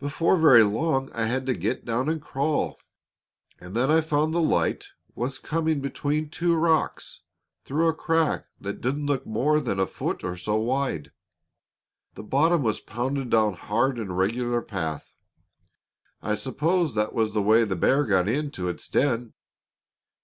[0.00, 2.80] Before very long I had to get down and crawl,
[3.60, 7.20] and then I found the light was coming between two rocks
[7.64, 11.12] through a crack that didn't look more than a foot or so wide.
[12.14, 15.14] The bottom was pounded down hard in a regular path;
[16.20, 19.34] I s'pose that was the way the bear got in to its den.